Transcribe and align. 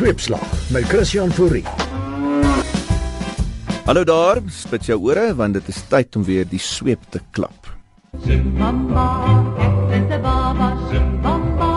Sweepslag 0.00 0.70
met 0.72 0.84
Christian 0.88 1.28
Fourie. 1.28 1.64
Hallo 3.84 4.04
daar, 4.08 4.38
spit 4.48 4.86
jou 4.88 4.96
ore 5.10 5.26
want 5.36 5.58
dit 5.58 5.66
is 5.68 5.80
tyd 5.92 6.16
om 6.16 6.22
weer 6.24 6.46
die 6.48 6.60
sweep 6.64 7.02
te 7.12 7.20
klap. 7.36 7.68
Mama, 8.56 9.04
ek 9.60 9.98
is 9.98 10.14
'n 10.16 10.22
baba. 10.24 10.68
Mama, 11.20 11.68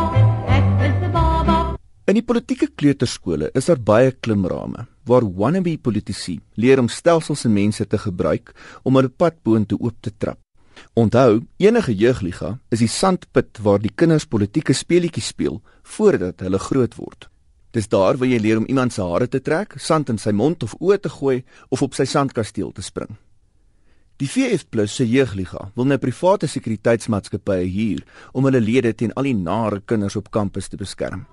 ek 0.48 0.86
is 0.88 1.04
'n 1.04 1.12
baba. 1.12 1.76
In 2.08 2.16
die 2.16 2.24
politieke 2.24 2.70
kleuterskole 2.76 3.50
is 3.54 3.66
daar 3.66 3.84
baie 3.84 4.12
klimrame 4.12 4.88
waar 5.04 5.28
wannabe 5.28 5.78
politici 5.78 6.40
leer 6.56 6.80
om 6.80 6.88
stelsels 6.88 7.44
en 7.46 7.54
mense 7.54 7.86
te 7.86 7.98
gebruik 7.98 8.56
om 8.84 8.96
hulle 8.96 9.10
pad 9.10 9.34
boontoe 9.44 9.80
oop 9.80 10.00
te 10.00 10.12
trap. 10.18 10.40
Onthou, 10.94 11.42
enige 11.58 11.96
jeugliga 11.96 12.60
is 12.70 12.80
die 12.80 12.88
sandput 12.88 13.60
waar 13.60 13.80
die 13.80 13.92
kinders 13.96 14.26
politieke 14.26 14.74
speletjies 14.74 15.28
speel 15.28 15.62
voordat 15.84 16.40
hulle 16.40 16.60
groot 16.60 16.96
word. 16.96 17.33
Dis 17.74 17.88
daar 17.90 18.20
waar 18.22 18.30
jy 18.30 18.38
leer 18.38 18.60
om 18.62 18.68
iemand 18.70 18.94
se 18.94 19.02
hare 19.02 19.26
te 19.28 19.40
trek, 19.42 19.74
sand 19.82 20.12
in 20.14 20.20
sy 20.22 20.30
mond 20.30 20.62
of 20.62 20.76
oë 20.78 21.00
te 21.02 21.10
gooi 21.10 21.40
of 21.74 21.82
op 21.82 21.96
sy 21.98 22.06
sandkasteel 22.06 22.70
te 22.72 22.86
spring. 22.86 23.16
Die 24.22 24.30
VF+ 24.30 24.68
se 24.94 25.08
jeugliga 25.10 25.72
wil 25.74 25.88
nou 25.90 25.98
private 25.98 26.46
sekuriteitsmaatskappye 26.48 27.66
huur 27.74 28.04
om 28.38 28.46
hulle 28.46 28.62
lede 28.62 28.94
teen 28.94 29.16
al 29.18 29.26
die 29.26 29.34
nare 29.34 29.82
kinders 29.90 30.20
op 30.22 30.30
kampus 30.30 30.70
te 30.70 30.78
beskerm. 30.78 31.26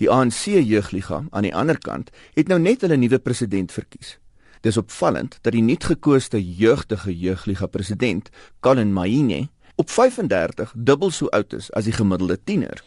Die 0.00 0.08
ANC 0.08 0.48
jeugliga 0.64 1.26
aan 1.28 1.44
die 1.44 1.54
ander 1.54 1.76
kant 1.76 2.08
het 2.32 2.48
nou 2.48 2.56
net 2.56 2.88
hulle 2.88 2.96
nuwe 2.96 3.20
president 3.20 3.68
verkies. 3.68 4.16
Dis 4.64 4.80
opvallend 4.80 5.36
dat 5.44 5.52
die 5.52 5.64
nuutgekose 5.64 6.40
jeugdige 6.40 7.12
jeugliga 7.12 7.68
president, 7.68 8.32
Colin 8.64 8.92
Maine, 8.96 9.50
op 9.80 9.90
35 9.90 10.72
dubbel 10.76 11.10
so 11.10 11.26
oud 11.32 11.52
is 11.56 11.70
as 11.72 11.86
die 11.88 11.94
gemiddelde 11.96 12.36
tiener. 12.44 12.82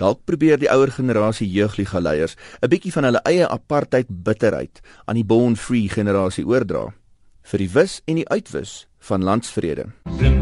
Dalk 0.00 0.24
probeer 0.26 0.58
die 0.58 0.70
ouer 0.72 0.90
generasie 0.90 1.46
jeugliga 1.46 2.00
leiers 2.00 2.34
'n 2.62 2.68
bietjie 2.72 2.92
van 2.92 3.04
hulle 3.04 3.22
eie 3.30 3.46
apartheid 3.48 4.08
bitterheid 4.08 4.80
aan 5.04 5.14
die 5.14 5.24
born 5.24 5.56
free 5.56 5.88
generasie 5.88 6.46
oordra 6.46 6.88
vir 7.50 7.58
die 7.58 7.70
wis 7.70 8.00
en 8.06 8.16
die 8.16 8.28
uitwis 8.28 8.88
van 8.98 9.22
landsvrede. 9.22 9.86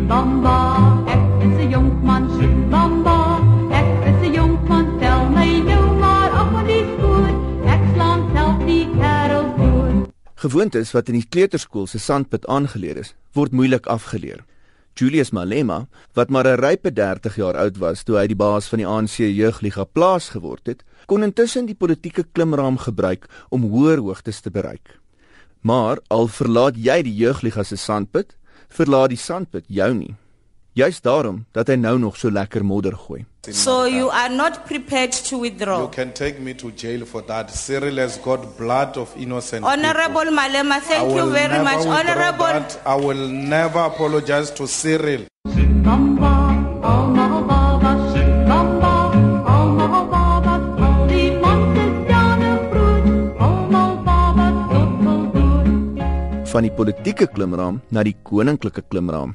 Mama, 0.08 0.58
ek 1.06 1.44
is 1.44 1.56
'n 1.64 1.70
jonkman. 1.70 2.24
Mama, 2.70 3.18
ek 3.70 4.06
is 4.10 4.28
'n 4.28 4.32
jonkman. 4.32 4.98
Tel 5.00 5.28
my 5.28 5.60
nou 5.60 5.98
maar 5.98 6.30
af 6.30 6.50
van 6.52 6.66
die 6.66 6.84
spoor. 6.92 7.28
Ek 7.74 7.82
slaan 7.94 8.30
self 8.34 8.66
die 8.66 8.86
kerel 8.96 9.46
voor. 9.56 10.08
Gewoontes 10.34 10.92
wat 10.92 11.08
in 11.08 11.14
die 11.14 11.28
kleuterskool 11.28 11.86
se 11.86 11.98
sandput 11.98 12.46
aangeleer 12.46 12.96
is, 12.96 13.14
word 13.32 13.52
moeilik 13.52 13.86
afgeleer. 13.86 14.44
Julius 14.98 15.30
Malema, 15.30 15.86
wat 16.14 16.28
maar 16.28 16.46
'n 16.46 16.60
rype 16.60 16.92
30 16.92 17.36
jaar 17.36 17.56
oud 17.56 17.76
was 17.78 18.02
toe 18.02 18.16
hy 18.18 18.26
die 18.26 18.36
baas 18.36 18.66
van 18.68 18.78
die 18.78 18.86
ANC 18.86 19.16
jeugliga 19.16 19.84
plaas 19.84 20.28
geword 20.28 20.66
het, 20.66 20.84
kon 21.06 21.22
intussen 21.22 21.66
die 21.66 21.74
politieke 21.74 22.24
klimraam 22.32 22.78
gebruik 22.78 23.28
om 23.48 23.62
hoër 23.62 23.98
hoogtes 23.98 24.40
te 24.40 24.50
bereik. 24.50 24.98
Maar 25.60 25.98
al 26.08 26.28
verlaat 26.28 26.74
jy 26.76 27.02
die 27.02 27.14
jeugliga 27.14 27.62
se 27.62 27.76
sandput, 27.76 28.36
verlaat 28.68 29.08
die 29.08 29.18
sandput 29.18 29.64
jou 29.68 29.94
nie. 29.94 30.14
Juist 30.78 31.02
daarom 31.02 31.40
dat 31.56 31.66
hy 31.72 31.74
nou 31.74 31.96
nog 31.98 32.16
so 32.16 32.30
lekker 32.30 32.62
modder 32.64 32.94
gooi. 32.94 33.24
So 33.50 33.86
you 33.86 34.10
are 34.14 34.28
not 34.34 34.58
prepared 34.68 35.12
to 35.28 35.34
You 35.36 35.40
withdraw. 35.42 35.88
can 35.90 36.12
take 36.12 36.38
me 36.40 36.54
to 36.54 36.70
jail 36.82 37.04
for 37.06 37.22
that. 37.26 37.50
Cyril 37.50 37.96
has 37.98 38.18
got 38.22 38.44
blood 38.58 38.96
of 38.96 39.14
innocent 39.16 39.64
Honorable 39.64 40.20
people. 40.28 40.36
Malema, 40.36 40.78
thank 40.80 41.14
you 41.16 41.26
very 41.32 41.58
much. 41.64 41.86
Honorable 41.86 42.46
that. 42.46 42.78
I 42.86 42.94
will 43.06 43.26
never 43.54 43.80
apologize 43.80 44.50
to 44.52 44.66
Cyril. 44.68 45.22
Mama, 45.88 46.34
almal 46.92 47.34
babas. 47.48 48.14
Mama, 48.52 48.92
almal 49.56 50.06
babas. 50.14 50.62
Al 50.86 51.06
die 51.08 51.30
monsters 51.42 51.98
jane 52.12 52.52
brood. 52.70 53.06
Almal 53.48 53.92
babas 54.04 54.56
tot 54.70 54.90
voldoen. 55.04 56.46
van 56.52 56.62
die 56.62 56.74
politieke 56.80 57.26
klimraam 57.34 57.80
na 57.90 58.02
die 58.02 58.16
koninklike 58.22 58.82
klimraam. 58.92 59.34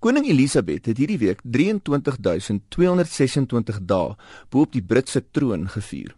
Koning 0.00 0.30
Elisabeth 0.32 0.86
het 0.88 0.96
hierdie 0.96 1.18
week 1.20 1.42
23226 1.44 3.84
dae 3.84 4.16
bo-op 4.48 4.72
die 4.72 4.80
Britse 4.80 5.20
troon 5.36 5.68
gevier. 5.68 6.16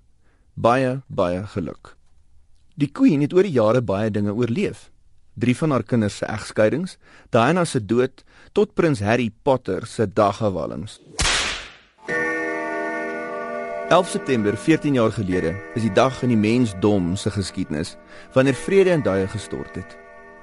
Baie, 0.54 1.02
baie 1.10 1.42
geluk. 1.50 1.98
Die 2.78 2.86
queen 2.86 3.26
het 3.26 3.34
oor 3.34 3.42
die 3.42 3.56
jare 3.56 3.82
baie 3.82 4.06
dinge 4.14 4.30
oorleef. 4.38 4.86
Drie 5.34 5.56
van 5.58 5.74
haar 5.74 5.82
kinders 5.82 6.22
se 6.22 6.30
egskeidings, 6.30 6.94
Diana 7.34 7.66
se 7.66 7.82
dood 7.82 8.22
tot 8.54 8.70
prins 8.78 9.02
Harry 9.02 9.34
Potter 9.42 9.82
se 9.86 10.06
daggewalms. 10.06 11.02
11 13.90 14.08
September 14.08 14.56
14 14.56 14.94
jaar 14.94 15.12
gelede 15.12 15.56
is 15.74 15.82
die 15.82 15.92
dag 15.92 16.22
in 16.22 16.28
die 16.36 16.38
mensdom 16.38 17.16
se 17.18 17.30
geskiedenis 17.34 17.96
wanneer 18.36 18.54
vrede 18.54 18.90
in 18.94 19.02
duie 19.02 19.26
gestort 19.34 19.74
het. 19.74 20.01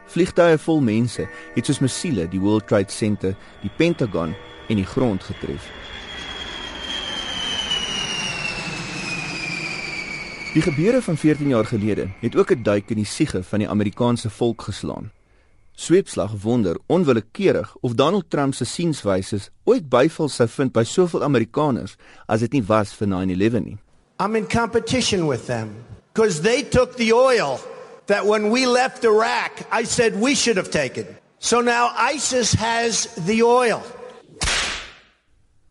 Vliegtuie 0.09 0.57
vol 0.57 0.79
mense 0.81 1.27
het 1.53 1.67
soos 1.67 1.79
missiele 1.83 2.23
die 2.31 2.39
World 2.41 2.65
Trade 2.67 2.89
Center, 2.89 3.35
die 3.61 3.69
Pentagon 3.77 4.33
en 4.69 4.79
die 4.79 4.85
grond 4.85 5.23
getref. 5.23 5.67
Die 10.55 10.63
gebeure 10.65 11.01
van 11.05 11.17
14 11.17 11.47
jaar 11.53 11.65
gelede 11.65 12.09
het 12.19 12.35
ook 12.35 12.51
'n 12.51 12.63
duik 12.63 12.89
in 12.89 12.95
die 12.95 13.05
siege 13.05 13.43
van 13.43 13.59
die 13.59 13.69
Amerikaanse 13.69 14.29
volk 14.29 14.61
geslaan. 14.61 15.11
Sweepslag 15.71 16.31
wonder 16.41 16.77
onwillekeurig 16.85 17.75
of 17.79 17.93
Donald 17.93 18.25
Trump 18.27 18.53
se 18.53 18.65
sienswyse 18.65 19.39
ooit 19.63 19.89
byval 19.89 20.29
sou 20.29 20.49
vind 20.49 20.71
by 20.71 20.83
soveel 20.83 21.23
Amerikaners 21.23 21.95
as 22.25 22.39
dit 22.39 22.51
nie 22.51 22.63
was 22.63 22.93
vir 22.93 23.07
9/11 23.07 23.63
nie. 23.63 23.77
I'm 24.19 24.35
in 24.35 24.47
competition 24.47 25.27
with 25.27 25.45
them 25.45 25.69
because 26.13 26.41
they 26.41 26.63
took 26.63 26.95
the 26.95 27.13
oil 27.13 27.59
that 28.09 28.25
when 28.25 28.49
we 28.49 28.65
left 28.65 29.05
Iraq, 29.05 29.51
I 29.71 29.85
said 29.85 30.19
we 30.19 30.35
should 30.35 30.57
have 30.57 30.69
taken. 30.69 31.05
So 31.39 31.61
now 31.61 31.93
ISIS 31.95 32.53
has 32.53 33.07
the 33.25 33.43
oil. 33.43 33.81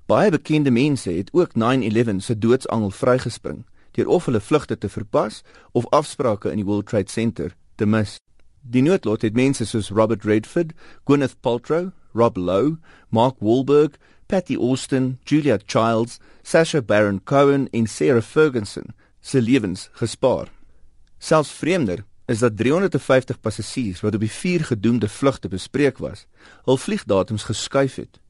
Baie 0.07 0.31
bekende 0.31 0.71
mense 0.71 1.11
het 1.11 1.31
ook 1.33 1.55
9/11 1.55 2.23
se 2.23 2.39
doodsangel 2.39 2.91
vrygespring 2.91 3.67
deur 3.93 4.07
of 4.07 4.25
hulle 4.25 4.41
vlugte 4.41 4.79
te 4.79 4.89
verpas 4.89 5.43
of 5.73 5.87
afsprake 5.91 6.51
in 6.51 6.57
die 6.57 6.65
World 6.65 6.87
Trade 6.87 7.11
Center 7.11 7.55
te 7.75 7.87
mis. 7.87 8.17
Die 8.63 8.83
noodlot 8.83 9.23
het 9.23 9.35
mense 9.35 9.67
soos 9.67 9.91
Robert 9.91 10.25
Redford, 10.25 10.73
Gwyneth 11.05 11.41
Paltrow, 11.41 11.91
Rob 12.13 12.37
Lowe, 12.37 12.79
Mark 13.09 13.37
Wahlberg, 13.41 13.99
Patty 14.27 14.57
Austin, 14.57 15.19
Julia 15.25 15.59
Childs, 15.67 16.19
Sacha 16.43 16.81
Baron 16.83 17.21
Cohen 17.25 17.69
en 17.73 17.87
Sarah 17.87 18.23
Ferguson 18.23 18.95
se 19.21 19.43
lewens 19.43 19.89
gespaar. 19.93 20.49
Selfs 21.19 21.51
vreemder 21.51 22.05
is 22.29 22.39
dat 22.39 22.57
350 22.57 23.41
passasiers 23.41 24.01
wat 24.01 24.15
op 24.15 24.21
die 24.21 24.31
vier 24.31 24.65
gedoemde 24.65 25.09
vlugte 25.09 25.49
bespreek 25.49 25.99
was, 25.99 26.27
hul 26.69 26.77
vliegdatums 26.77 27.49
geskuif 27.49 27.97
het. 27.97 28.21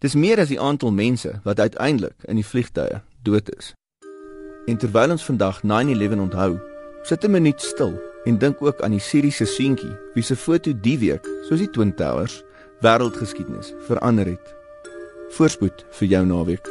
Dis 0.00 0.16
meer 0.16 0.40
as 0.40 0.48
die 0.48 0.60
aantal 0.60 0.92
mense 0.92 1.34
wat 1.44 1.60
uiteindelik 1.60 2.16
in 2.24 2.40
die 2.40 2.46
vliegtye 2.46 3.02
dood 3.22 3.52
is. 3.56 3.74
En 4.66 4.76
terwyl 4.80 5.10
ons 5.10 5.24
vandag 5.24 5.62
9/11 5.62 6.24
onthou, 6.28 6.58
sit 7.02 7.24
'n 7.24 7.30
minuut 7.30 7.60
stil 7.60 8.00
en 8.24 8.38
dink 8.38 8.62
ook 8.62 8.80
aan 8.80 8.90
die 8.90 9.00
Syriese 9.00 9.44
seentjie 9.44 9.96
wie 10.14 10.24
se 10.24 10.36
foto 10.36 10.72
die 10.80 10.98
week, 10.98 11.28
soos 11.48 11.58
die 11.58 11.70
Twin 11.70 11.94
Towers, 11.94 12.42
wêreldgeskiedenis 12.80 13.74
verander 13.86 14.26
het. 14.26 14.54
Voorspoed 15.30 15.84
vir 15.90 16.08
jou 16.08 16.26
naweek. 16.26 16.68